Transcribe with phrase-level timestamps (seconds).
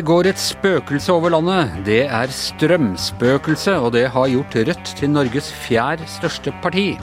[0.00, 1.74] Det går et spøkelse over landet.
[1.84, 6.94] Det er strømspøkelse, og det har gjort Rødt til Norges fjerde største parti.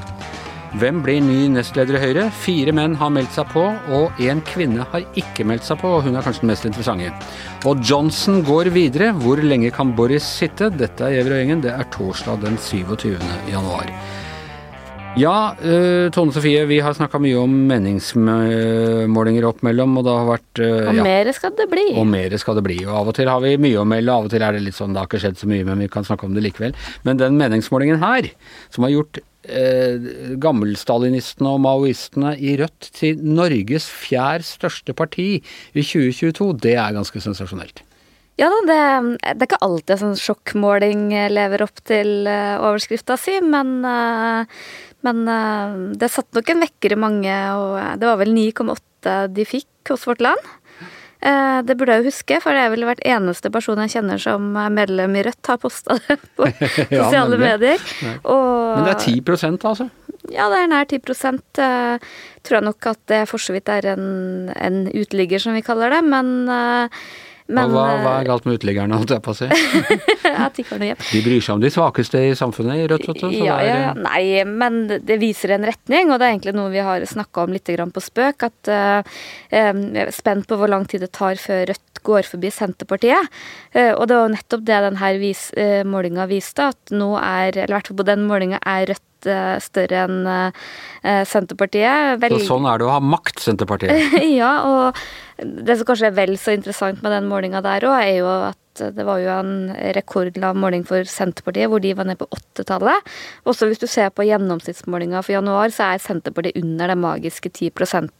[0.82, 2.26] Hvem blir ny nestleder i Høyre?
[2.34, 6.08] Fire menn har meldt seg på, og én kvinne har ikke meldt seg på, og
[6.08, 7.14] hun er kanskje den mest interessante.
[7.70, 9.14] Og Johnson går videre.
[9.22, 10.74] Hvor lenge kan Boris sitte?
[10.74, 11.68] Dette er Gjever og gjengen.
[11.68, 13.14] Det er torsdag den 27.
[13.54, 13.94] januar.
[15.18, 20.28] Ja, uh, Tone Sofie, vi har snakka mye om meningsmålinger opp mellom, og det har
[20.30, 21.88] vært Og ja, mer skal det bli.
[21.98, 22.78] og mer skal det bli.
[22.86, 24.78] Og av og til har vi mye å melde, av og til er det litt
[24.78, 26.78] sånn det har ikke skjedd så mye, men vi kan snakke om det likevel.
[27.08, 28.30] Men den meningsmålingen her,
[28.74, 30.08] som har gjort eh,
[30.44, 37.22] gammelstalinistene og maoistene i Rødt til Norges fjerde største parti i 2022, det er ganske
[37.24, 37.84] sensasjonelt.
[38.38, 38.82] Ja da, det,
[39.26, 44.68] det er ikke alltid sånn sjokkmåling lever opp til uh, overskrifta si, men, eh,
[45.06, 49.46] men eh, det satte nok en vekker i mange, og det var vel 9,8 de
[49.48, 50.54] fikk hos Vårt Land.
[51.18, 54.52] Det burde jeg jo huske, for det er vel hvert eneste person jeg kjenner som
[54.62, 56.46] er medlem i Rødt, har posta det på
[56.94, 57.82] Ja, sosiale medier.
[58.22, 59.88] Og, Men det er 10% altså.
[60.30, 62.06] Ja, det er nær 10 eh,
[62.46, 65.96] Tror jeg nok at det for så vidt er en, en uteligger, som vi kaller
[65.98, 66.46] det, men,
[67.48, 69.48] men hva, hva er galt med uteliggerne, holdt jeg på å si?
[70.58, 73.28] De bryr seg om de svakeste i samfunnet i Rødt, vet du.
[73.32, 73.94] Ja, ja, er, ja.
[73.98, 77.56] Nei, men det viser en retning, og det er egentlig noe vi har snakka om
[77.56, 78.48] litt på spøk.
[78.50, 79.18] At eh,
[79.50, 83.34] eh, jeg er spent på hvor lang tid det tar før Rødt går forbi Senterpartiet.
[83.76, 87.74] Uh, og det var nettopp det denne vis, uh, målinga viste, at nå er, eller
[87.74, 92.18] i hvert fall på den målinga, er Rødt eh, større enn eh, Senterpartiet.
[92.24, 94.20] Vel- så sånn er det å ha makt, Senterpartiet.
[94.42, 95.02] ja, og
[95.38, 98.64] det som kanskje er vel så interessant med den målinga der òg, er jo at
[98.78, 103.08] det var jo en rekordlav måling for Senterpartiet, hvor de var ned på åttetallet.
[103.50, 108.12] Også hvis du ser på gjennomsnittsmålinga for januar, så er Senterpartiet under den magiske 10%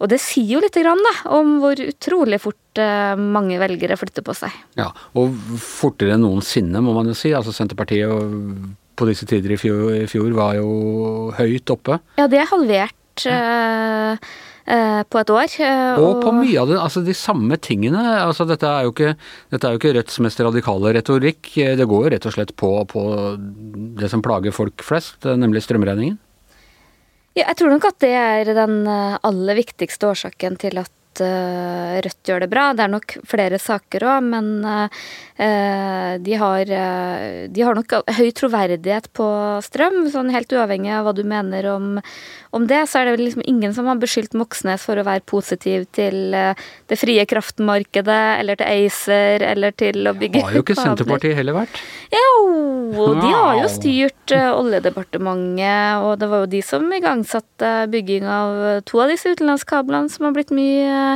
[0.00, 4.26] Og det sier jo lite grann da, om hvor utrolig fort eh, mange velgere flytter
[4.26, 4.54] på seg.
[4.78, 7.32] Ja, og fortere enn noensinne, må man jo si.
[7.34, 8.06] Altså Senterpartiet
[8.98, 10.68] på disse tider i fjor, i fjor var jo
[11.38, 12.00] høyt oppe.
[12.18, 13.38] Ja, det er halvert ja.
[13.38, 14.28] uh,
[14.68, 15.56] uh, på et år.
[15.62, 18.02] Uh, Og på mye av det, altså de samme tingene.
[18.24, 19.14] altså Dette er jo ikke,
[19.54, 21.52] dette er jo ikke Rødts mest radikale retorikk.
[21.54, 23.04] Det går jo rett og slett på, på
[24.02, 26.18] det som plager folk flest, nemlig strømregningen.
[27.38, 30.90] Ja, jeg tror nok at det er den aller viktigste årsaken til at
[31.24, 32.70] eh, Rødt gjør det bra.
[32.76, 38.28] Det er nok flere saker òg, men eh, de, har, eh, de har nok høy
[38.36, 39.28] troverdighet på
[39.64, 40.04] strøm.
[40.12, 41.98] sånn Helt uavhengig av hva du mener om,
[42.56, 45.24] om det, så er det vel liksom ingen som har beskyldt Moxnes for å være
[45.28, 50.78] positiv til det frie kraftmarkedet, eller til ACER, eller til å bygge Har jo ikke.
[50.78, 51.80] Senterpartiet heller vært.
[52.12, 58.82] Jo, de har jo styrt Oljedepartementet, og det var jo de som igangsatte bygging av
[58.88, 61.07] to av disse utenlandskablene som har blitt mye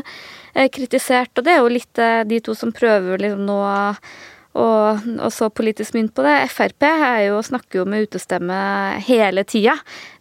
[0.75, 1.33] kritisert.
[1.39, 3.75] Og det er jo litt eh, de to som prøver liksom nå å
[4.53, 6.35] og, så politisk mynt på det.
[6.53, 6.85] Frp
[7.25, 8.57] jo, snakker jo med utestemme
[9.07, 9.79] hele tida,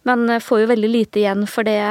[0.08, 1.82] men eh, får jo veldig lite igjen for det.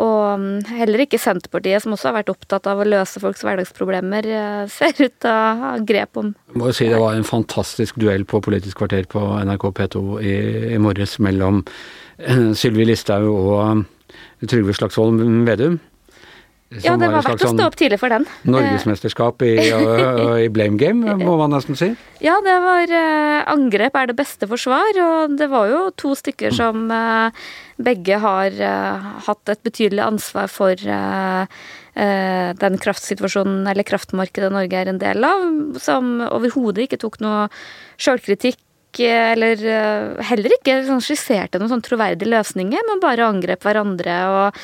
[0.00, 4.26] Og mm, heller ikke Senterpartiet, som også har vært opptatt av å løse folks hverdagsproblemer,
[4.26, 8.00] eh, ser ut til å ha grep om Må jo si det var en fantastisk
[8.00, 10.34] duell på Politisk kvarter på NRK P2 i,
[10.74, 11.62] i morges mellom
[12.18, 13.86] eh, Sylvi Listhaug og eh,
[14.50, 15.78] Trygve Slagsvold Vedum.
[16.70, 18.24] Ja, det var var verdt å sånn stå opp tidlig for den.
[18.46, 19.56] Norgesmesterskap i,
[20.44, 21.88] i blame game, må man nesten si.
[22.22, 26.54] Ja, det var eh, Angrep er det beste forsvar, og det var jo to stykker
[26.54, 27.42] som eh,
[27.82, 30.88] begge har eh, hatt et betydelig ansvar for
[31.90, 35.42] den kraftsituasjonen, eller kraftmarkedet Norge er en del av,
[35.82, 37.48] som overhodet ikke tok noe
[38.00, 38.62] sjølkritikk.
[38.98, 44.16] Eller eh, heller ikke sånn skisserte noen sånn troverdige løsninger, men bare angrep hverandre.
[44.26, 44.58] og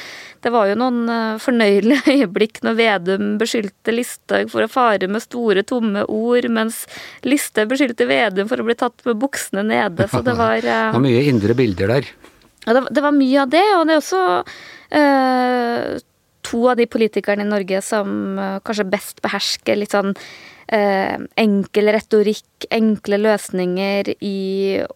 [0.46, 5.22] det var jo noen eh, fornøyelige øyeblikk når Vedum beskyldte Listhaug for å fare med
[5.24, 6.84] store, tomme ord, mens
[7.26, 10.06] Listhaug beskyldte Vedum for å bli tatt med buksene nede.
[10.12, 12.10] Så det var Det eh, var mye indre bilder der.
[12.66, 14.22] ja, det, var- mye av det, og det er også
[14.90, 15.96] eh,
[16.46, 20.14] to av de politikerne i Norge som eh, kanskje best behersker litt sånn
[20.72, 24.38] eh, enkel retorikk, enkle løsninger i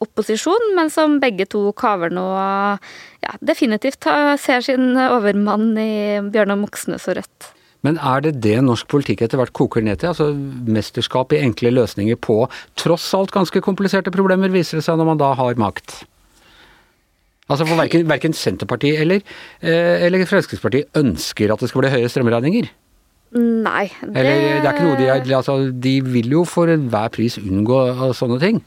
[0.00, 4.06] opposisjon, men som begge to kaver nå ja, definitivt
[4.40, 5.94] ser sin overmann i
[6.30, 7.54] Bjørnar Moxnes og Rødt.
[7.86, 10.12] Men er det det norsk politikk etter hvert koker ned til?
[10.12, 10.30] Altså
[10.68, 12.42] mesterskap i enkle løsninger på
[12.80, 16.02] tross alt ganske kompliserte problemer, viser det seg når man da har makt?
[17.50, 19.24] Altså for verken, verken Senterpartiet eller,
[19.60, 22.70] eh, eller Fremskrittspartiet ønsker at det skal bli høye strømregninger.
[23.30, 27.38] Nei, det Eller det er ikke noe de altså, De vil jo for enhver pris
[27.38, 27.78] unngå
[28.18, 28.62] sånne ting.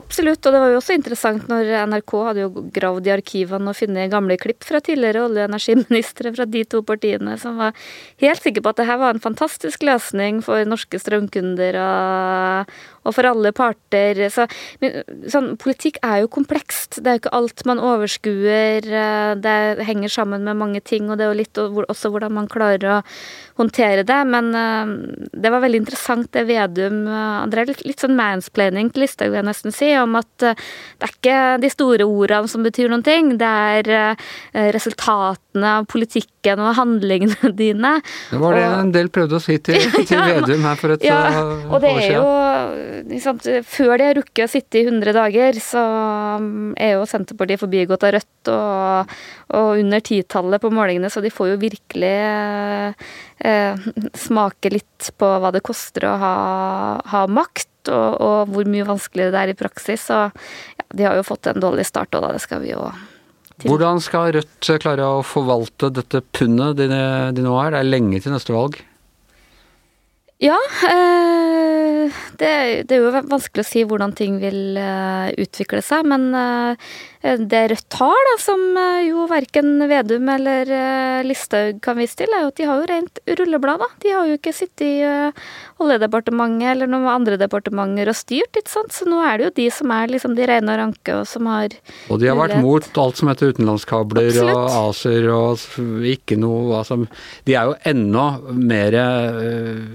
[0.00, 3.76] Absolutt, og det var jo også interessant når NRK hadde jo gravd i arkivene og
[3.76, 7.76] funnet gamle klipp fra tidligere olje- og energiministre fra de to partiene som var
[8.22, 12.72] helt sikre på at det her var en fantastisk løsning for norske strømkunder og,
[13.02, 14.18] og for alle parter.
[14.32, 14.46] Så,
[15.30, 17.00] sånn, politikk er jo komplekst.
[17.00, 18.86] Det er jo ikke alt man overskuer.
[18.86, 22.50] Eh, det henger sammen med mange ting, og det er jo litt også hvordan man
[22.50, 23.00] klarer å
[23.58, 24.20] håndtere det.
[24.32, 24.92] Men uh,
[25.32, 29.42] det var veldig interessant det Vedum André, Det er litt, sånn mansplaining til Listhaug, vil
[29.42, 30.54] jeg nesten si, om at det
[31.04, 33.34] er ikke de store ordene som betyr noen ting.
[33.40, 34.16] Det er
[34.74, 37.94] resultatene av politikken og handlingene dine.
[38.30, 41.06] Det var det og, en del prøvde å si til, til Vedum her for et
[41.06, 42.26] ja, år og det er jo
[43.08, 45.82] liksom, Før de har rukket å sitte i 100 dager, så
[46.40, 49.14] um, er jo Senterpartiet forbigått av Rødt og,
[49.58, 52.12] og under titallet på målingene, så de får jo virkelig
[53.44, 53.86] eh,
[54.24, 56.34] smake litt på hva det koster å ha,
[57.14, 60.06] ha makt, og, og, hvor mye vanskeligere det er i praksis.
[60.14, 60.30] Og
[60.78, 62.86] ja, de har jo fått en dårlig start, og da det skal vi jo
[63.58, 63.70] til.
[63.70, 66.88] Hvordan skal Rødt klare å forvalte dette pundet de,
[67.34, 67.74] de nå er?
[67.74, 68.80] Det er lenge til neste valg.
[70.42, 70.58] Ja,
[70.90, 71.61] eh,
[72.40, 72.52] det,
[72.88, 76.06] det, er jo vanskelig å si hvordan ting vil eh, utvikle seg.
[76.08, 76.92] Men eh,
[77.22, 78.62] det Rødt har, da, som
[79.06, 80.66] jo verken Vedum eller
[81.22, 83.84] Listhaug kan vise til, er jo at de har jo rent rulleblad.
[83.84, 83.88] da.
[84.02, 84.94] De har jo ikke sittet i
[85.82, 88.90] Oljedepartementet eller noen andre departementer og styrt, ikke sant.
[88.96, 91.46] Så nå er det jo de som er liksom de rene og ranke, og som
[91.52, 91.76] har
[92.10, 94.58] Og de har vært mot alt som heter utenlandskabler Absolutt.
[94.58, 96.98] og ACER og ikke noe altså,
[97.46, 98.98] De er jo enda mer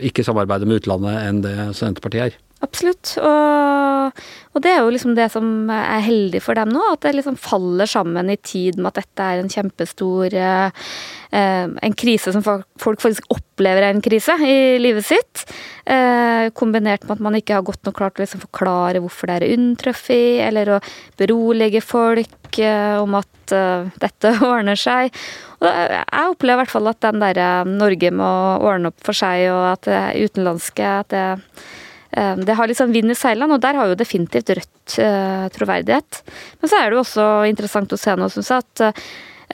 [0.07, 2.46] ikke samarbeidet med utlandet enn det Senterpartiet er.
[2.65, 3.11] Absolutt.
[3.21, 4.21] Og,
[4.55, 7.37] og, det er jo liksom det som er heldig for dem nå, at det liksom
[7.37, 10.89] faller sammen i tid med at dette er en kjempestor eh,
[11.37, 12.65] En krise som folk,
[13.03, 15.43] faktisk opplever er en krise i livet sitt.
[15.85, 19.37] Eh, kombinert med at man ikke har godt nok klart å liksom forklare hvorfor det
[19.37, 20.83] er inntruffet, eller å
[21.19, 25.13] berolige folk eh, om at eh, dette ordner seg.
[25.61, 28.31] Og jeg opplever i hvert fall at den derre Norge må
[28.65, 33.11] ordne opp for seg, og at det utenlandske at det Eh, det har liksom vind
[33.11, 36.21] i seilene, og der har jo definitivt Rødt eh, troverdighet.
[36.61, 39.01] Men så er det jo også interessant å se nå, syns jeg, at eh,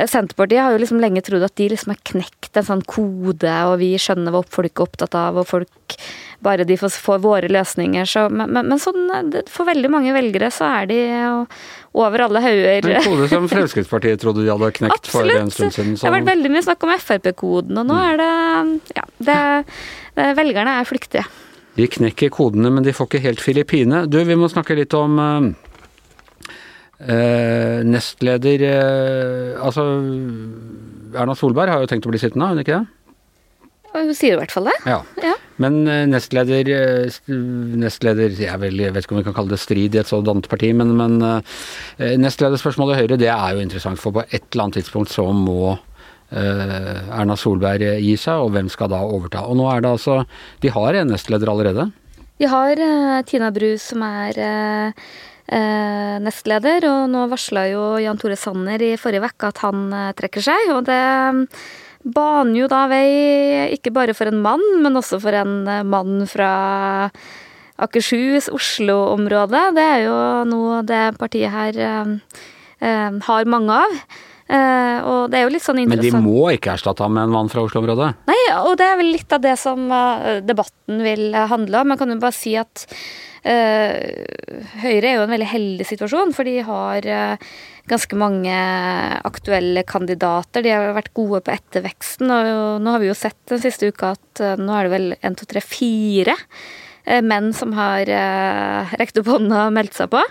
[0.10, 3.76] Senterpartiet har jo liksom lenge trodd at de liksom har knekt en sånn kode, og
[3.82, 5.98] vi skjønner hva folk er opptatt av, og folk
[6.44, 8.10] bare de får, våre løsninger.
[8.10, 9.06] Så, men, men, men sånn,
[9.54, 11.00] for veldig mange velgere så er de
[11.94, 12.90] over alle hauger.
[12.90, 15.30] En kode som Fremskrittspartiet trodde de hadde knekt Absolutt.
[15.30, 15.96] for en stund siden.
[15.96, 16.08] Så.
[16.08, 18.04] Det har vært veldig mye snakk om Frp-koden, og nå mm.
[18.10, 19.40] er det Ja, det,
[20.18, 21.28] det, velgerne er flyktige.
[21.78, 24.04] De knekker kodene, men de får ikke helt Filippine.
[24.10, 25.18] Du, vi må snakke litt om
[27.02, 29.86] eh, nestleder eh, Altså,
[31.18, 33.00] Erna Solberg har jo tenkt å bli sittende, har hun ikke det?
[33.94, 34.74] Hun sier i hvert fall det.
[34.90, 35.00] Ja.
[35.22, 35.36] ja.
[35.62, 36.66] Men nestleder,
[37.78, 40.96] nestleder Jeg vet ikke om vi kan kalle det strid i et sådant parti, men,
[40.98, 41.20] men
[42.02, 45.76] nestlederspørsmålet i Høyre det er jo interessant, for på et eller annet tidspunkt så må
[45.76, 45.93] Eh,
[46.34, 49.44] Erna Solberg gi seg, og hvem skal da overta.
[49.46, 50.24] Og nå er det altså
[50.64, 51.92] De har en nestleder allerede?
[52.42, 55.14] Vi har uh, Tina Bru som er uh,
[56.24, 59.86] nestleder, og nå varsla jo Jan Tore Sanner i forrige uke at han
[60.18, 60.74] trekker seg.
[60.74, 61.00] Og det
[61.30, 61.46] um,
[62.04, 66.52] baner jo da vei ikke bare for en mann, men også for en mann fra
[67.84, 69.64] Akershus, Oslo-området.
[69.78, 70.18] Det er jo
[70.50, 71.80] noe det partiet her
[72.84, 73.98] har mange av.
[74.44, 76.18] Uh, og det er jo litt sånn interessant.
[76.18, 78.10] Men de må ikke erstatte ham med en mann fra Oslo-området?
[78.30, 81.94] Nei, og det er vel litt av det som uh, debatten vil handle om.
[81.94, 82.88] Man kan jo bare si at
[83.44, 87.04] Høyre er jo en veldig heldig situasjon, for de har
[87.92, 88.54] ganske mange
[89.28, 90.64] aktuelle kandidater.
[90.64, 94.14] De har vært gode på etterveksten, og nå har vi jo sett den siste uka
[94.16, 99.18] at nå er det vel 1, 2, 3, 4 Eh, menn som har eh, rekt
[99.20, 100.22] opp hånda og meldt seg på.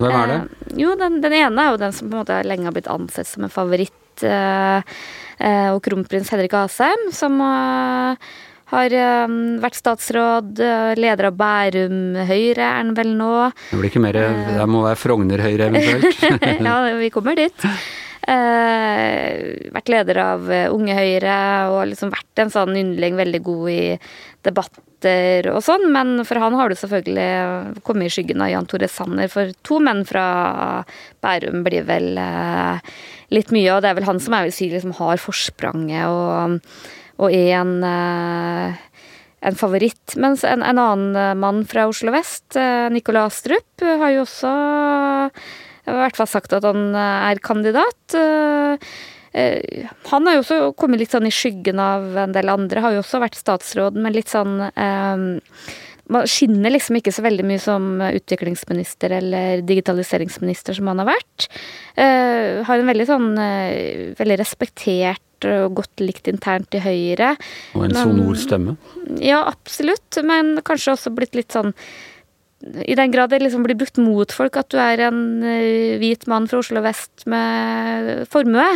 [0.00, 0.38] Hvem er det?
[0.38, 2.90] Eh, jo, den, den, ene er jo den som på en måte lenge har blitt
[2.92, 4.24] ansett som en favoritt.
[4.24, 4.96] Eh,
[5.42, 10.60] og kronprins Henrik Asheim, som har vært statsråd,
[10.94, 13.32] leder av Bærum Høyre er han vel nå.
[13.72, 16.22] Det blir ikke mer Det må være Frogner Høyre eventuelt?
[16.68, 17.66] ja, vi kommer dit.
[18.22, 21.36] Eh, vært leder av Unge Høyre
[21.72, 23.82] og liksom vært en sånn yndling, veldig god i
[24.46, 28.88] debatter og sånn, men for han har du selvfølgelig kommet i skyggen av Jan Tore
[28.90, 29.30] Sanner.
[29.32, 30.24] For to menn fra
[31.22, 32.94] Bærum blir vel eh,
[33.34, 36.58] litt mye, og det er vel han som jeg vil si liksom har forspranget og,
[37.22, 38.80] og er en, eh,
[39.50, 40.16] en favoritt.
[40.22, 44.54] Mens en, en, annen mann fra Oslo vest, eh, Nikolai Astrup, har jo også
[45.86, 48.16] i hvert fall sagt at han er kandidat.
[49.32, 52.94] Eh, han har jo også kommet litt sånn i skyggen av en del andre, har
[52.94, 55.24] jo også vært statsråd, men litt sånn eh,
[56.12, 61.46] man skinner liksom ikke så veldig mye som utviklingsminister eller digitaliseringsminister som han har vært.
[61.96, 63.28] Har en veldig sånn
[64.18, 67.30] veldig respektert og godt likt internt i Høyre.
[67.78, 68.76] Og en sonor stemme?
[69.22, 70.18] Ja, absolutt.
[70.26, 71.72] Men kanskje også blitt litt sånn
[72.62, 76.26] i den grad det liksom blir brukt mot folk at du er en uh, hvit
[76.30, 78.66] mann fra Oslo vest med formue,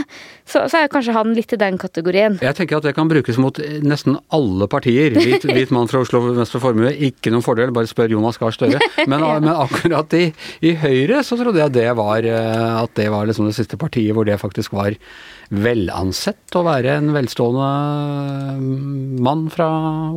[0.46, 2.38] så, så, er kanskje han litt i den kategorien.
[2.42, 5.14] Jeg tenker at det kan brukes mot nesten alle partier.
[5.14, 8.54] Hvit, hvit mann fra Oslo vest med formue, ikke noen fordel, bare spør Jonas Gahr
[8.54, 8.80] Støre.
[9.10, 9.38] Men, ja.
[9.38, 10.24] men, akkurat i,
[10.66, 14.16] i, Høyre så trodde jeg det var, eh, at det var liksom det siste partiet
[14.16, 14.96] hvor det faktisk var
[15.50, 17.68] velansett å være en velstående
[18.58, 19.68] mm, mann fra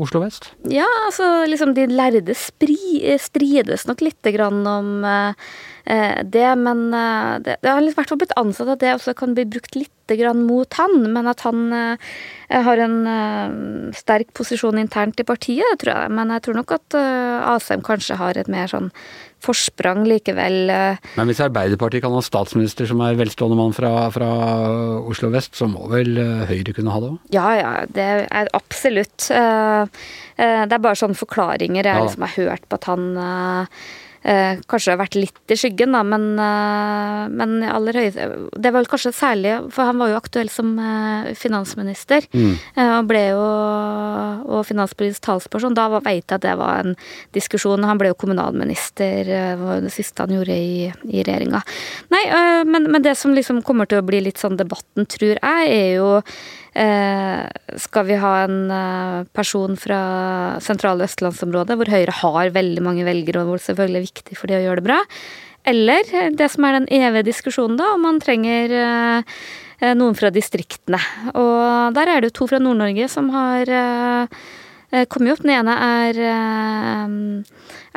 [0.01, 0.51] Oslo vest?
[0.71, 2.77] Ja, altså liksom de lærde spri,
[3.21, 8.11] strides nok lite grann om eh, eh det, men eh, det, det har i hvert
[8.11, 11.43] fall blitt ansatt at det også kan bli brukt litt grann mot han, men at
[11.45, 12.11] han eh,
[12.49, 13.55] har en eh,
[13.97, 16.13] sterk posisjon internt i partiet, tror jeg.
[16.17, 18.89] Men jeg tror nok at eh, Asheim kanskje har et mer sånn
[19.43, 20.57] forsprang likevel.
[20.73, 21.11] Eh.
[21.19, 24.29] Men hvis Arbeiderpartiet kan ha statsminister som er velstående mann fra, fra
[25.09, 27.21] Oslo vest, så må vel eh, Høyre kunne ha det òg?
[27.35, 27.71] Ja, ja.
[27.87, 29.29] Det er absolutt.
[29.31, 30.03] Eh,
[30.39, 33.07] det er bare sånne forklaringer jeg liksom har hørt på at han
[34.19, 38.81] Eh, kanskje har vært litt i skyggen, da, men, eh, men aller høyeste Det var
[38.81, 42.55] vel kanskje særlig For han var jo aktuell som eh, finansminister, mm.
[42.99, 43.45] og ble jo
[44.49, 45.75] og finanspolitisk talsperson.
[45.77, 46.95] Da veit jeg at det var en
[47.35, 47.85] diskusjon.
[47.85, 51.61] Han ble jo kommunalminister, det var det siste han gjorde i, i regjeringa.
[52.11, 52.23] Nei,
[52.67, 55.93] men, men det som liksom kommer til å bli litt sånn debatten, tror jeg, er
[55.99, 56.09] jo
[56.68, 59.99] Eh, skal vi ha en eh, person fra
[60.63, 64.51] sentrale østlandsområdet, hvor Høyre har veldig mange velgere, og hvor det selvfølgelig er viktig for
[64.51, 64.99] de å gjøre det bra?
[65.67, 69.43] Eller det som er den evige diskusjonen, da, om man trenger eh,
[69.99, 71.01] noen fra distriktene.
[71.33, 73.69] Og der er det jo to fra Nord-Norge som har
[74.89, 75.43] Eh, kom jo opp.
[75.45, 77.11] Den ene er eh,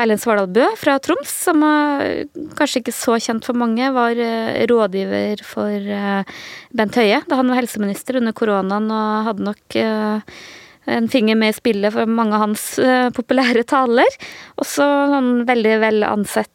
[0.02, 2.26] Erlend Svardal Bø fra Troms, som er
[2.58, 3.88] kanskje ikke så kjent for mange.
[3.96, 5.92] Var eh, rådgiver for
[6.76, 9.78] Bent Høie da han var helseminister under koronaen, og hadde nok
[10.92, 12.64] en finger med i spillet for mange av hans
[13.16, 14.18] populære taler.
[14.60, 14.84] Også
[15.18, 16.50] en veldig vel ansett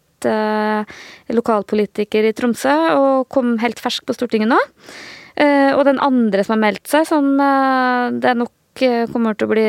[1.31, 4.59] lokalpolitiker i Tromsø, og kom helt fersk på Stortinget nå.
[5.77, 8.51] Og den andre som har meldt seg, som det er nok
[8.85, 9.65] Eh, kommer til å bli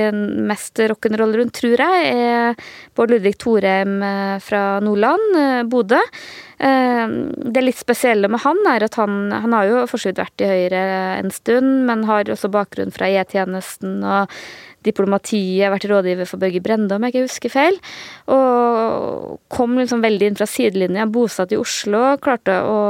[0.48, 2.58] mest rock'n'roll rundt, tror jeg, er
[2.96, 6.02] Bård Ludvig Thorheim eh, fra Nordland, eh, Bodø.
[6.58, 10.80] Det litt spesielle med han er at han, han har jo for vært i Høyre
[11.20, 14.34] en stund, men har også bakgrunn fra E-tjenesten og
[14.86, 17.78] diplomatiet, vært rådgiver for Børge Brende, om jeg ikke husker feil.
[18.34, 22.80] Og kom liksom veldig inn fra sidelinja, bosatt i Oslo, klarte å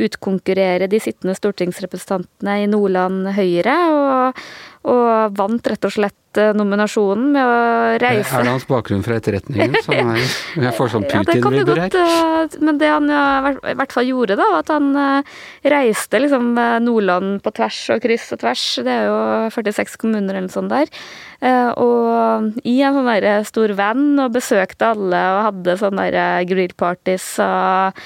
[0.00, 3.78] utkonkurrere de sittende stortingsrepresentantene i Nordland Høyre.
[3.96, 4.44] og
[4.88, 7.56] og vant rett og slett eh, nominasjonen med å
[8.00, 10.22] reise Er det hans bakgrunn fra etterretningen som er
[10.64, 11.96] Jeg får sånn Putin-vibber her.
[12.00, 15.36] Eh, men det han i hvert fall gjorde, da, var at han eh,
[15.74, 16.54] reiste liksom
[16.86, 18.64] Nordland på tvers og kryss og tvers.
[18.86, 19.20] Det er jo
[19.58, 20.88] 46 kommuner eller noe sånt der.
[21.80, 26.10] Og i en sånn der stor van og besøkte alle og hadde sånne
[26.48, 27.96] grillparties og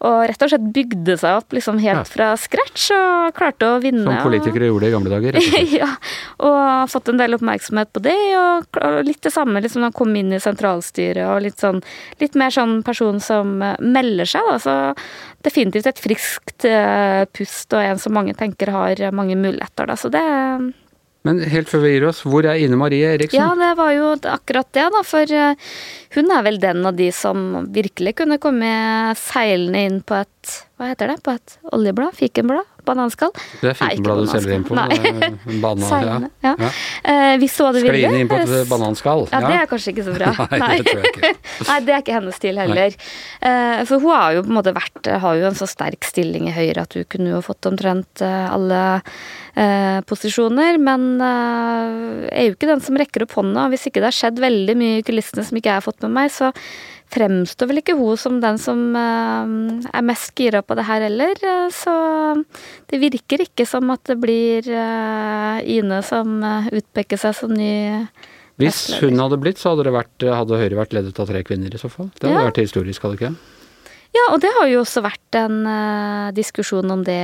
[0.00, 2.08] og rett og slett bygde seg opp liksom helt ja.
[2.08, 4.06] fra scratch og klarte å vinne.
[4.06, 5.36] Som politikere gjorde i gamle dager?
[5.80, 5.90] ja,
[6.40, 8.16] og fått en del oppmerksomhet på det.
[8.40, 11.82] Og, litt det samme liksom han kom inn i sentralstyret og litt sånn
[12.20, 14.56] Litt mer sånn person som eh, melder seg, da.
[14.60, 19.96] Så definitivt et friskt uh, pust og en som mange tenker har mange muligheter, da.
[19.96, 20.24] Så det
[21.26, 23.36] men helt før vi gir oss, hvor er Ine Marie Eriksen?
[23.36, 25.02] Ja, det var jo akkurat det, da.
[25.04, 25.70] For eh,
[26.16, 28.70] hun er vel den av de som virkelig kunne komme
[29.20, 31.18] seilende inn på et Hva heter det?
[31.26, 32.16] På et oljeblad?
[32.16, 32.69] Fikenblad?
[32.86, 33.32] Bananskall?
[33.60, 34.76] Det er fikenbladet du selger inn på?
[34.78, 35.30] Nei.
[35.62, 36.52] Banan, ja.
[36.58, 36.70] ja.
[37.04, 39.26] Uh, hvis hun hadde villet Skline inn på et bananskall?
[39.32, 40.32] Ja, det er kanskje ikke så bra.
[40.62, 41.32] Nei, det tror jeg ikke.
[41.70, 42.96] Nei, det er ikke hennes stil heller.
[43.42, 46.48] Uh, for hun har jo på en måte vært Har jo en så sterk stilling
[46.50, 48.82] i Høyre at hun kunne jo fått omtrent uh, alle
[50.06, 53.66] posisjoner, men er jo ikke den som rekker opp hånda.
[53.72, 56.14] Hvis ikke det har skjedd veldig mye i kulissene som ikke jeg har fått med
[56.14, 56.52] meg, så
[57.10, 59.44] fremstår vel ikke hun som den som uh,
[59.90, 61.38] er mest gira på det her heller.
[61.42, 61.94] Uh, så
[62.90, 66.40] det virker ikke som at det blir uh, Ine som
[66.70, 67.72] utpeker seg som ny
[68.60, 71.72] Hvis hun hadde blitt, så hadde, det vært, hadde Høyre vært ledet av tre kvinner
[71.72, 72.12] i så fall.
[72.16, 72.50] Det hadde ja.
[72.50, 73.56] vært historisk, hadde ikke det?
[74.10, 75.60] Ja, og det har jo også vært en
[76.34, 77.22] diskusjon om det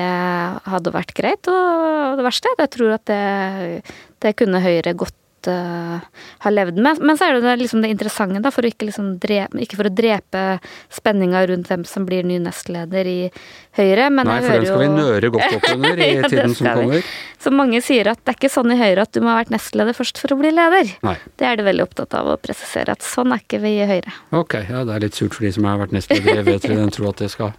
[0.71, 1.50] hadde vært greit.
[1.50, 6.03] Og det verste er at jeg tror at det, det kunne Høyre godt måte
[6.38, 6.99] har levd med.
[7.00, 9.93] Men så er det liksom det interessante, da, for ikke, liksom drepe, ikke for å
[9.95, 10.43] drepe
[10.93, 13.31] spenninga rundt hvem som blir ny nestleder i
[13.76, 16.55] Høyre, men Nei, for den skal skal vi nøre godt opp under i Ja, tiden
[16.55, 16.75] som vi.
[16.81, 17.11] kommer.
[17.43, 19.53] Så mange sier at det er ikke sånn i Høyre at du må ha vært
[19.53, 20.93] nestleder først for å bli leder.
[21.07, 21.17] Nei.
[21.37, 24.15] Det er de veldig opptatt av å presisere at sånn er ikke vi i Høyre.
[24.37, 26.41] Ok, ja det er litt surt for de som har vært nestleder.
[26.41, 27.53] Jeg vet den tror at det skal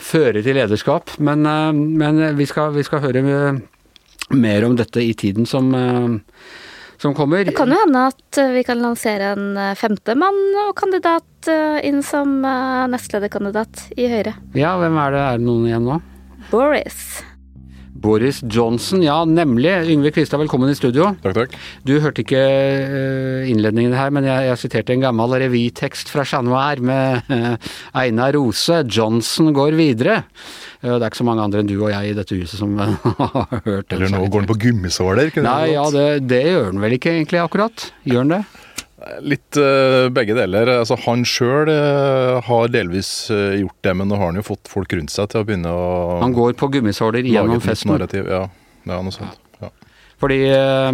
[0.00, 1.12] føre til lederskap.
[1.20, 3.60] Men, eh, men vi, skal, vi skal høre eh,
[4.34, 6.16] mer om dette i tiden som, eh,
[7.02, 7.44] som kommer.
[7.44, 11.50] Det kan jo hende at eh, vi kan lansere en eh, femte mann og kandidat
[11.50, 14.34] eh, inn som nestlederkandidat i Høyre.
[14.58, 15.24] Ja, hvem er det?
[15.24, 16.00] Er det noen igjen nå?
[16.50, 17.02] Boris.
[17.98, 19.72] Boris Johnson, ja nemlig.
[19.90, 21.10] Yngve Kvistad, velkommen i studio.
[21.24, 21.56] Takk, takk.
[21.86, 26.46] Du hørte ikke eh, innledningen her, men jeg, jeg siterte en gammel revytekst fra Chat
[26.46, 28.82] Noir med eh, Einar Rose.
[28.86, 30.20] 'Johnson går videre'.
[30.82, 32.78] Eh, Det er ikke så mange andre enn du og jeg i dette huset som
[32.78, 33.98] har hørt det.
[33.98, 35.34] Eller nå går han på gummisåler.
[35.42, 37.90] Nei, det ja, det, det gjør han vel ikke egentlig akkurat?
[38.06, 38.42] Gjør han det?
[39.24, 40.70] Litt uh, begge deler.
[40.80, 41.70] Altså, han sjøl
[42.44, 45.42] har delvis uh, gjort det, men nå har han jo fått folk rundt seg til
[45.42, 47.94] å begynne å Han går på gummisåler gjennom festen.
[47.94, 48.28] narrativ.
[48.28, 48.46] Ja,
[48.88, 49.40] ja noe sånt.
[49.62, 49.72] Ja.
[50.18, 50.92] Fordi eh,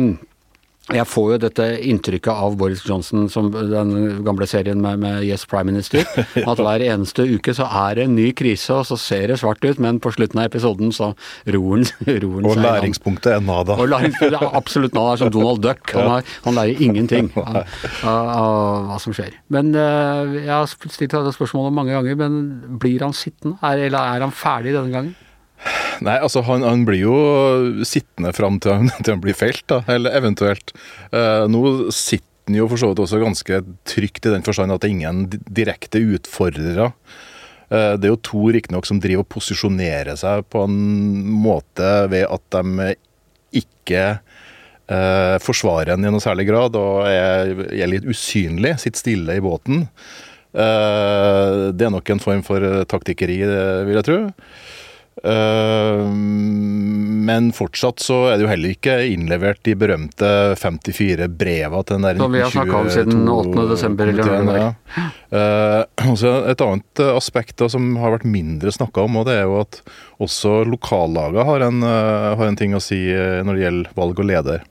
[0.92, 5.46] jeg får jo dette inntrykket av Boris Johnson som den gamle serien med, med Yes
[5.48, 6.04] Prime Minister.
[6.50, 9.64] At hver eneste uke så er det en ny krise, og så ser det svart
[9.64, 11.14] ut, men på slutten av episoden så
[11.56, 13.78] roer den Og læringspunktet er nada.
[13.80, 15.88] Og læringspunktet er absolutt nada, som Donald Duck.
[15.96, 17.62] Han, har, han lærer ingenting av,
[18.04, 19.40] av, av hva som skjer.
[19.56, 22.40] Men eh, jeg har stilt dette spørsmålet mange ganger, men
[22.82, 23.56] blir han sittende?
[23.64, 25.16] Er, eller er han ferdig denne gangen?
[26.04, 27.16] Nei, altså han, han blir jo
[27.86, 29.82] sittende fram til han, til han blir felt, da.
[29.90, 30.74] Eller eventuelt.
[31.14, 34.82] Uh, nå sitter han jo for så vidt også ganske trygt i den forstand at
[34.82, 36.90] det er ingen direkte utfordrere.
[37.70, 40.76] Uh, det er jo to riktignok som driver og posisjonerer seg på en
[41.44, 42.92] måte ved at de
[43.54, 49.38] ikke uh, forsvarer en i noe særlig grad og er, er litt usynlig, sitter stille
[49.38, 49.86] i båten.
[50.54, 53.40] Det er nok en form for taktikkeri,
[53.88, 54.18] vil jeg tro.
[55.24, 56.08] Eh,
[57.24, 60.28] men fortsatt så er det jo heller ikke innlevert de berømte
[60.60, 63.64] 54 breva til den der Som vi har snakket om siden 8.
[63.70, 64.60] desember, eller når det var.
[64.60, 65.06] ja.
[65.34, 69.48] Eh, et annet eh, aspekt da, som har vært mindre snakka om, og det er
[69.48, 69.80] jo at
[70.20, 74.68] også lokallaga har, en, har en ting å si når det gjelder valg og leder.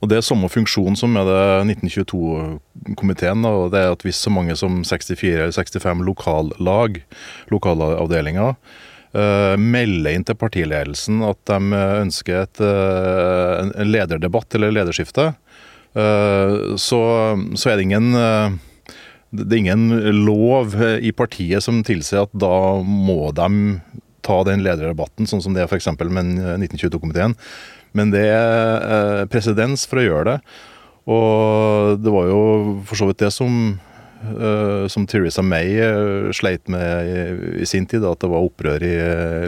[0.00, 1.40] Og Det er samme funksjon som med det
[1.76, 3.44] 1922-komiteen.
[3.44, 7.02] og det er at Hvis så mange som 64 eller 65 lokallag,
[7.52, 8.54] lokalavdelinger,
[9.14, 15.30] eh, melder inn til partiledelsen at de ønsker et, eh, en- lederdebatt eller lederskifte,
[15.94, 17.00] eh, så,
[17.58, 18.58] så er det ingen eh,
[19.30, 19.90] det er ingen
[20.26, 23.50] lov eh, i partiet som tilsier at da må de
[24.26, 25.86] ta den lederdebatten, sånn som det er f.eks.
[26.10, 27.36] med 1922-komiteen.
[27.96, 30.34] Men det er eh, presedens for å gjøre det.
[31.10, 32.42] Og det var jo
[32.86, 33.89] for så vidt det som eh,
[34.92, 37.08] som Theresa May eh, sleit med
[37.60, 38.92] i, sin tid, at det var opprør i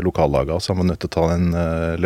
[0.01, 0.61] lokallaget lokallagene.
[0.63, 1.97] Så han var nødt til å ta den eh,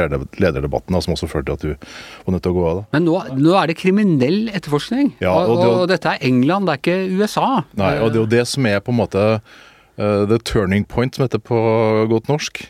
[0.40, 1.87] lederdebatten, som også førte til at du
[2.26, 2.81] var nødt til å gå av.
[2.81, 2.85] da.
[2.96, 5.12] Men nå, nå er det kriminell etterforskning.
[5.22, 7.48] Ja, og, og det- og dette er England, det er ikke USA.
[7.79, 11.14] Nei, og det er jo det som er på en måte eh, the turning point,
[11.14, 11.61] som heter på
[12.11, 12.64] godt norsk,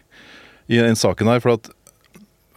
[0.68, 1.40] i den saken her.
[1.40, 1.70] For at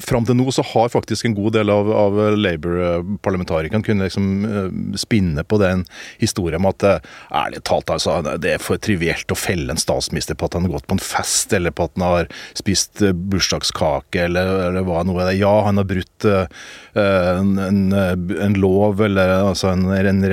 [0.03, 4.69] fram til nå så har faktisk en god del av, av Labour-parlamentarikerne kunnet liksom eh,
[4.99, 5.85] spinne på den
[6.21, 10.37] historien om at eh, ærlig talt, altså, det er for trivielt å felle en statsminister
[10.39, 13.13] på at han har gått på en fest, eller på at han har spist eh,
[13.13, 15.37] bursdagskake, eller, eller hva noe er det.
[15.41, 16.45] Ja, han har brutt uh,
[16.99, 20.23] en, en, en lov, eller altså en, en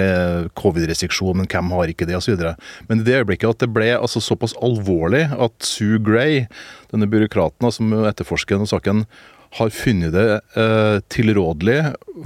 [0.58, 2.42] covid-restriksjon, men hvem har ikke det, osv.
[2.88, 6.44] Men i det øyeblikket at det ble altså såpass alvorlig at Sue Gray,
[6.92, 9.06] denne byråkraten som etterforsker denne saken,
[9.54, 10.26] har funnet det
[10.58, 11.78] eh, tilrådelig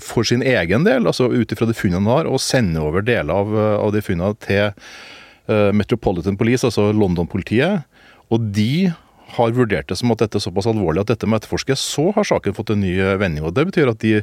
[0.02, 3.32] for sin egen del, altså ut ifra de funnene han har, å sende over deler
[3.34, 7.86] av, eh, av de funnene til eh, Metropolitan Police, altså London-politiet.
[8.30, 8.90] Og de
[9.36, 11.82] har vurdert det som at dette er såpass alvorlig at dette må etterforskes.
[11.94, 13.46] Så har saken fått en ny vending.
[13.46, 14.20] og Det betyr at de,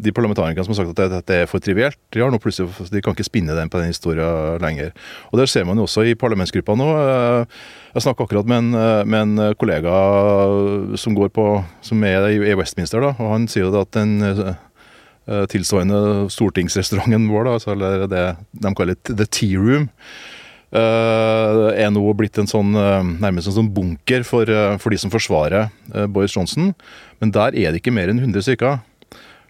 [0.00, 3.14] de parlamentarikerne som har sagt at dette er for trivielt, de har nå de kan
[3.14, 4.92] ikke spinne den på den historien lenger.
[5.32, 6.88] Og Der ser man jo også i parlamentsgruppa nå.
[6.96, 7.44] eh,
[7.94, 12.54] Jeg snakka akkurat med en, eh, med en kollega som går på, som er i
[12.54, 18.06] Westminster, da, og han sier jo at den eh, tilsvarende stortingsrestauranten vår, da, altså, eller
[18.08, 19.90] det de kaller The Tea Room,
[20.72, 22.70] er nå blitt en sånn,
[23.18, 24.46] nærmest en sånn bunker for,
[24.78, 25.66] for de som forsvarer
[26.06, 26.74] Boris Johnson.
[27.18, 28.78] Men der er det ikke mer enn 100 stykker.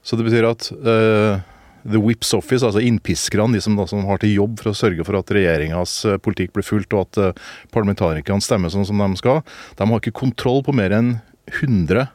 [0.03, 1.41] Så det betyr at uh,
[1.85, 5.05] The Whips Office, altså innpiskerne, de som, da, som har til jobb for å sørge
[5.07, 9.09] for at regjeringas eh, politikk blir fulgt, og at uh, parlamentarikerne stemmer sånn som de
[9.21, 9.43] skal,
[9.79, 11.15] de har ikke kontroll på mer enn
[11.51, 12.09] 100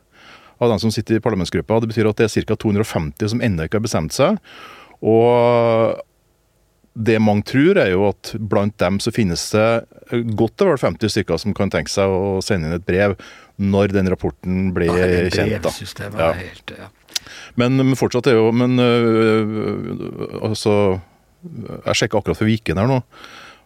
[0.62, 1.82] av dem som sitter i parlamentsgruppa.
[1.82, 2.58] Det betyr at det er ca.
[2.62, 4.38] 250 som ennå ikke har bestemt seg.
[5.06, 5.98] Og
[6.96, 9.68] det mange tror, er jo at blant dem så finnes det
[10.40, 13.18] godt over 50 stykker som kan tenke seg å sende inn et brev
[13.60, 15.68] når den rapporten blir Ja, kjent.
[15.68, 15.74] da.
[16.16, 16.32] Ja.
[16.40, 16.88] helt ja.
[17.60, 21.00] Men, men fortsatt er jo Men øh, altså
[21.86, 23.02] Jeg sjekka akkurat for Viken her nå,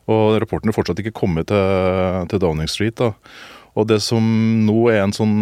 [0.10, 2.98] og rapporten er fortsatt ikke kommet til, til Downing Street.
[3.00, 3.14] da.
[3.78, 4.26] Og det som
[4.66, 5.36] nå er en sånn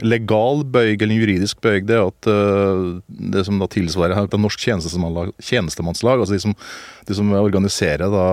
[0.00, 3.00] legal bøyg, eller en juridisk bøyg, det er at øh,
[3.32, 6.54] det som da tilsvarer her, det Norsk tjenestemannslag, tjenestemannslag, altså de som,
[7.08, 8.26] de som organiserer da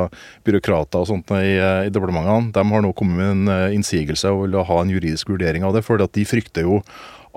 [0.48, 4.32] byråkrater og sånt i, eh, i departementene, de har nå kommet med en øh, innsigelse
[4.32, 6.80] og vil ha en juridisk vurdering av det, for at de frykter jo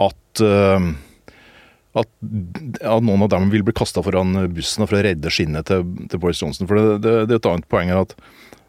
[0.06, 0.92] at øh,
[1.98, 2.08] at,
[2.80, 6.22] at noen av dem vil bli kasta foran bussen for å redde skinnet til, til
[6.22, 6.68] Boris Johnson.
[6.68, 8.16] For det, det, det er et annet poeng her at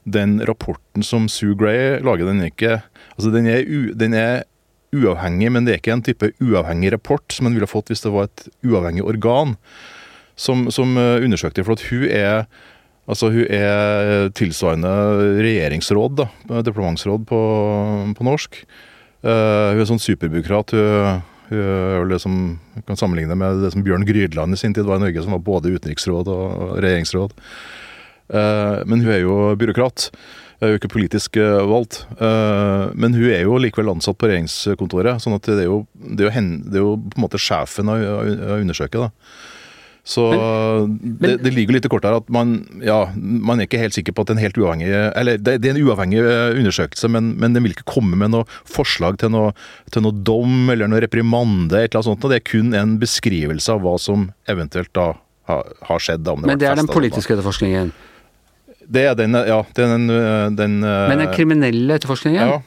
[0.03, 2.81] den rapporten som Sue Gray lager, den er ikke
[3.15, 4.43] altså den er, u, den er
[4.93, 8.11] uavhengig, men det er ikke en type uavhengig rapport som en ville fått hvis det
[8.13, 9.55] var et uavhengig organ
[10.35, 11.65] som, som eh, undersøkte.
[11.65, 12.45] For at hun er
[13.03, 14.87] Altså, hun er tilsvarende
[15.43, 16.27] regjeringsråd, da,
[16.63, 17.39] departementsråd på,
[18.15, 18.61] på norsk.
[19.27, 20.71] Uh, hun er sånn superbyråkrat.
[20.71, 21.19] Hun,
[22.09, 25.23] det som kan sammenligne med det som Bjørn Grydland i sin tid var i Norge,
[25.23, 27.37] som var både utenriksråd og regjeringsråd.
[28.33, 30.07] Eh, men hun er jo byråkrat.
[30.59, 32.03] Hun er jo ikke politisk eh, valgt.
[32.17, 36.23] Eh, men hun er jo likevel ansatt på regjeringskontoret, sånn at det er jo, det
[36.23, 37.97] er jo, hen, det er jo på en måte sjefen å
[38.59, 39.11] undersøke da.
[40.03, 40.23] Så
[40.99, 44.11] det, det ligger litt i kortet her at man, ja, man er ikke helt sikker
[44.15, 47.55] på at en helt uavhengig Eller det, det er en uavhengig eh, undersøkelse, men, men
[47.55, 49.53] den vil ikke komme med noe forslag til noe,
[49.95, 51.79] til noe dom eller noe reprimande.
[51.79, 55.13] et eller annet sånt, og Det er kun en beskrivelse av hva som eventuelt da
[55.47, 56.27] har, har skjedd.
[56.27, 57.95] da, det Men det er den politiske etterforskningen.
[58.83, 59.61] Det er den, ja.
[59.71, 60.11] Det er den,
[60.59, 62.43] den øh, Men den kriminelle etterforskningen?
[62.43, 62.59] ja.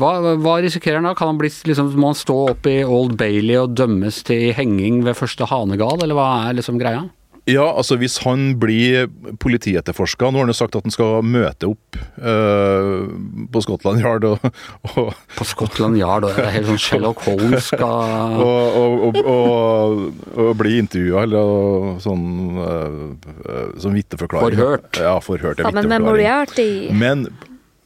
[0.00, 1.16] Hva, hva risikerer han da?
[1.18, 5.02] Kan han bli, liksom, må han stå opp i Old Bailey og dømmes til henging
[5.06, 7.06] ved første hanegal, eller hva er liksom greia?
[7.50, 9.08] Ja, altså hvis han blir
[9.42, 13.08] politietterforska Nå har han jo sagt at han skal møte opp øh,
[13.50, 14.44] på Scotland Yard og,
[14.92, 19.18] og, På Scotland Yard, og det er helt sånn Sherlock Holmes skal og, og, og,
[19.32, 22.28] og, og bli intervjua eller og sånn
[22.62, 23.02] øh,
[23.42, 24.54] øh, som vitneforklaring.
[24.54, 25.02] Forhørt.
[25.02, 25.64] Ja, forhørt.
[25.66, 26.06] Sammen med vitneforklaring.
[26.06, 26.70] Moriarty.
[26.94, 27.26] Men,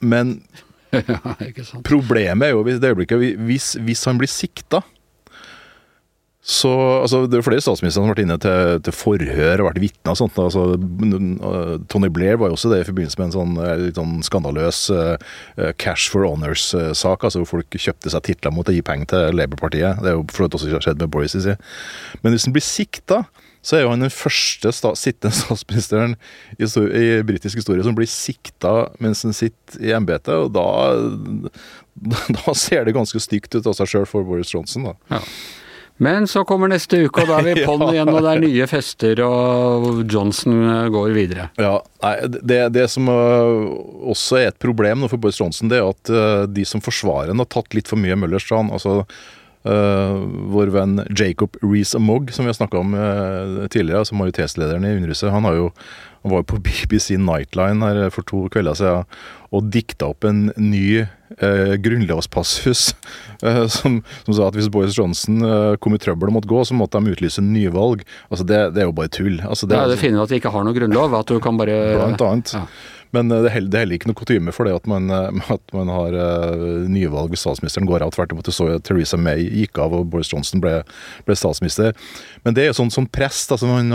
[0.04, 0.36] men
[1.12, 1.84] Ja, ikke sant.
[1.86, 4.82] Problemet er jo det øyeblikket hvis, hvis han blir sikta
[6.46, 6.70] så,
[7.02, 10.12] altså, Det er flere statsministre som har vært inne til, til forhør og vært vitne
[10.12, 10.36] og sånt.
[10.38, 10.76] Altså,
[11.90, 14.84] Tony Blair var jo også det i forbindelse med en sånn, eh, litt sånn skandaløs
[14.94, 15.16] uh,
[15.82, 17.26] cash for honors-sak.
[17.26, 19.98] altså hvor Folk kjøpte seg titler mot å gi penger til Labour-partiet.
[20.04, 21.34] Det er jo for også skjedd med Boris.
[21.34, 21.56] i.
[22.22, 23.24] Men hvis han blir sikta,
[23.66, 26.14] så er jo han den første sta sittende statsministeren
[26.54, 30.30] i, i britisk historie som blir sikta mens han sitter i embetet.
[30.38, 30.66] Og da,
[32.38, 34.90] da ser det ganske stygt ut av seg sjøl for Boris Johnson.
[34.92, 34.96] da.
[35.16, 35.22] Ja.
[35.96, 37.92] Men så kommer neste uke, og da er vi på'n Ja.
[37.94, 41.46] igjen, og det er nye fester, og Johnson eh, går videre.
[41.56, 43.70] Ja, nei, det, det som øh,
[44.12, 47.32] også er et problem nå for Boris Johnson, det er at øh, de som forsvarer
[47.32, 48.74] ham, har tatt litt for mye Møllerstrand.
[48.76, 49.06] Altså
[49.66, 55.32] vår venn Jacob Rees-Mogg, som vi har snakka om øh, tidligere, altså majoritetslederen i Underhuset,
[55.32, 55.70] han, har jo,
[56.22, 59.04] han var jo på BBC Nightline her for to kvelder siden
[59.54, 62.88] og dikta opp en ny eh, grunnlovspassus
[63.46, 66.60] eh, som, som sa at hvis Boris Johnson eh, kom i trøbbel og måtte gå,
[66.66, 68.04] så måtte de utlyse nyvalg.
[68.30, 69.40] Altså det, det er jo bare tull.
[69.46, 71.58] Altså, Det ja, det fine med at vi ikke har noe grunnlov, at du kan
[71.60, 72.54] bare Blant annet.
[72.58, 72.66] Ja.
[73.16, 75.74] Men eh, det er heller, er ikke noe kutyme for det at man, eh, at
[75.76, 78.14] man har uh, nyvalg statsministeren går av.
[78.16, 80.78] Tvert imot, så Theresa May gikk av og Boris Johnson ble,
[81.26, 81.96] ble statsminister.
[82.46, 83.52] Men det er jo sånn som prest.
[83.54, 83.90] Altså man,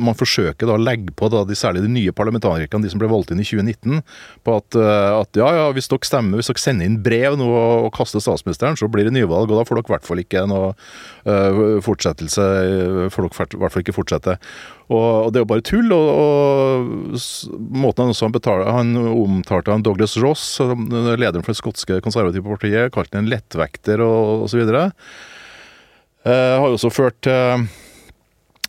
[0.00, 3.10] man forsøker da å legge på da, de, særlig de nye parlamentarikerne, de som ble
[3.10, 4.02] valgt inn i 2019,
[4.46, 7.48] på at, eh, at ja, ja, hvis dere stemmer, hvis dere sender inn brev nå
[7.50, 10.22] og, og kaster statsministeren, så blir det nyvalg, og da får dere i hvert fall
[10.22, 10.72] ikke noe
[11.28, 12.46] uh, fortsettelse.
[13.14, 14.36] Får dere i hvert fall ikke fortsette.
[14.90, 15.92] Og, det er jo bare tull.
[15.94, 17.20] Og, og
[17.70, 22.90] måten han også betaler, han omtalte han Douglas Ross, lederen for det skotske konservative partiet,
[22.94, 24.64] kalte han en lettvekter og osv.
[24.66, 24.96] Eh,
[26.26, 27.70] har jo også ført til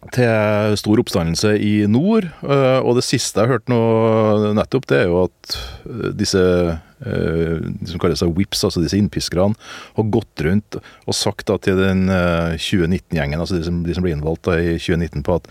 [0.09, 2.25] til stor oppstandelse i nord.
[2.41, 6.41] eh, Og det siste jeg har hørt nå nettopp, det er jo at eh, disse
[6.41, 9.57] eh, de som kaller seg whips, altså disse innpiskerne,
[9.97, 14.05] har gått rundt og sagt da til den eh, 2019-gjengen, altså de som, de som
[14.05, 15.49] ble innvalgt da i 2019, på at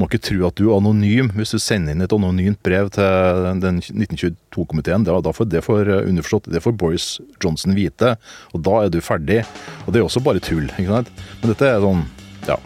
[0.00, 3.48] må ikke tro at du er anonym hvis du sender inn et anonymt brev til
[3.62, 5.04] den 1922-komiteen.
[5.08, 7.08] Da, da får det for underforstått, det får Boris
[7.42, 8.16] Johnson vite,
[8.54, 9.42] og da er du ferdig.
[9.84, 11.12] Og det er også bare tull, ikke sant?
[11.42, 12.06] Men dette er sånn
[12.48, 12.56] ja,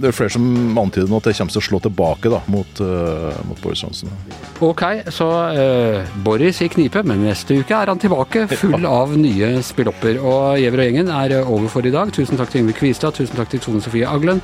[0.00, 0.44] det er flere som
[0.80, 4.12] antyder nå at det kommer til å slå tilbake da, mot, uh, mot Boris Johnson.
[4.64, 9.52] Ok, så uh, Boris i knipe, men neste uke er han tilbake full av nye
[9.66, 10.20] spillopper.
[10.20, 12.12] Og Giæver og gjengen er over for i dag.
[12.14, 14.42] Tusen takk til Yngve Kvistad, tusen takk til Tone Sofie Aglen.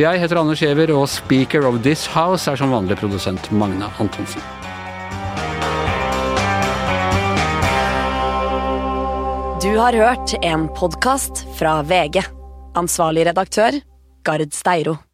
[0.00, 4.44] Jeg heter Anders Giæver, og speaker of this house er som vanlig produsent Magne Antonsen.
[9.66, 12.20] Du har hørt en podkast fra VG.
[12.76, 13.80] Ansvarlig redaktør,
[14.26, 15.05] Gard Steiro.